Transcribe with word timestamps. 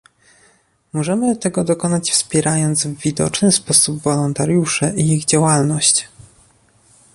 Możemy 0.93 1.35
tego 1.35 1.63
dokonać 1.63 2.11
wspierając 2.11 2.87
w 2.87 2.99
widoczny 3.01 3.51
sposób 3.51 4.01
wolontariuszy 4.01 4.93
i 4.97 5.13
ich 5.13 5.25
działalność 5.25 6.09